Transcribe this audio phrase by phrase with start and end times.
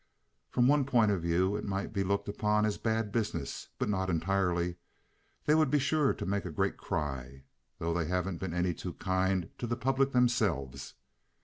[0.49, 4.09] "From one point of view it might be looked upon as bad business, but not
[4.09, 4.77] entirely.
[5.45, 7.43] They would be sure to make a great cry,
[7.77, 10.95] though they haven't been any too kind to the public themselves.